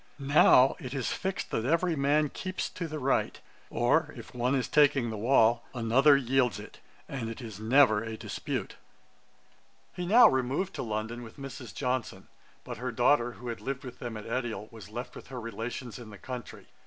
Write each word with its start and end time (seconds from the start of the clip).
Now 0.17 0.75
it 0.79 0.95
is 0.95 1.11
fixed 1.11 1.51
that 1.51 1.63
every 1.63 1.95
man 1.95 2.29
keeps 2.29 2.71
to 2.71 2.87
the 2.87 2.97
right; 2.97 3.39
or, 3.69 4.15
if 4.17 4.33
one 4.33 4.55
is 4.55 4.67
taking 4.67 5.11
the 5.11 5.15
wall, 5.15 5.63
another 5.75 6.17
yields 6.17 6.57
it; 6.59 6.79
and 7.07 7.29
it 7.29 7.39
is 7.39 7.59
never 7.59 8.01
a 8.03 8.17
dispute.' 8.17 8.77
He 9.93 10.07
now 10.07 10.27
removed 10.27 10.73
to 10.77 10.81
London 10.81 11.21
with 11.21 11.37
Mrs. 11.37 11.71
Johnson; 11.71 12.29
but 12.63 12.77
her 12.77 12.91
daughter, 12.91 13.33
who 13.33 13.49
had 13.49 13.61
lived 13.61 13.83
with 13.83 13.99
them 13.99 14.17
at 14.17 14.25
Edial, 14.25 14.69
was 14.71 14.89
left 14.89 15.15
with 15.15 15.27
her 15.27 15.39
relations 15.39 15.99
in 15.99 16.09
the 16.09 16.17
country. 16.17 16.65